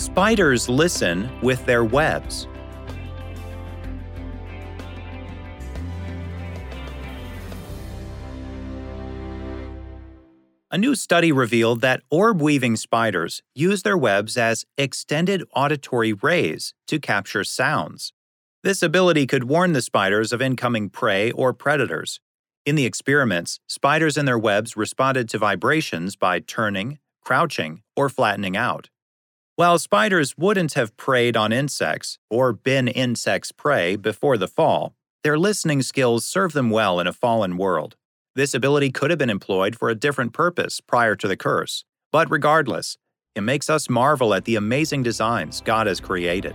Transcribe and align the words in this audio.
Spiders 0.00 0.66
listen 0.66 1.28
with 1.42 1.66
their 1.66 1.84
webs. 1.84 2.48
A 10.70 10.78
new 10.78 10.94
study 10.94 11.32
revealed 11.32 11.82
that 11.82 12.02
orb 12.08 12.40
weaving 12.40 12.76
spiders 12.76 13.42
use 13.54 13.82
their 13.82 13.98
webs 13.98 14.38
as 14.38 14.64
extended 14.78 15.44
auditory 15.54 16.14
rays 16.14 16.72
to 16.86 16.98
capture 16.98 17.44
sounds. 17.44 18.14
This 18.62 18.82
ability 18.82 19.26
could 19.26 19.44
warn 19.44 19.74
the 19.74 19.82
spiders 19.82 20.32
of 20.32 20.40
incoming 20.40 20.88
prey 20.88 21.30
or 21.30 21.52
predators. 21.52 22.20
In 22.64 22.74
the 22.74 22.86
experiments, 22.86 23.60
spiders 23.66 24.16
and 24.16 24.26
their 24.26 24.38
webs 24.38 24.78
responded 24.78 25.28
to 25.28 25.38
vibrations 25.38 26.16
by 26.16 26.40
turning, 26.40 27.00
crouching, 27.20 27.82
or 27.94 28.08
flattening 28.08 28.56
out. 28.56 28.88
While 29.60 29.78
spiders 29.78 30.38
wouldn't 30.38 30.72
have 30.72 30.96
preyed 30.96 31.36
on 31.36 31.52
insects 31.52 32.16
or 32.30 32.54
been 32.54 32.88
insects' 32.88 33.52
prey 33.52 33.94
before 33.94 34.38
the 34.38 34.48
fall, 34.48 34.94
their 35.22 35.38
listening 35.38 35.82
skills 35.82 36.24
serve 36.24 36.54
them 36.54 36.70
well 36.70 36.98
in 36.98 37.06
a 37.06 37.12
fallen 37.12 37.58
world. 37.58 37.94
This 38.34 38.54
ability 38.54 38.90
could 38.90 39.10
have 39.10 39.18
been 39.18 39.28
employed 39.28 39.76
for 39.76 39.90
a 39.90 39.94
different 39.94 40.32
purpose 40.32 40.80
prior 40.80 41.14
to 41.16 41.28
the 41.28 41.36
curse, 41.36 41.84
but 42.10 42.30
regardless, 42.30 42.96
it 43.34 43.42
makes 43.42 43.68
us 43.68 43.90
marvel 43.90 44.32
at 44.32 44.46
the 44.46 44.56
amazing 44.56 45.02
designs 45.02 45.60
God 45.60 45.86
has 45.86 46.00
created. 46.00 46.54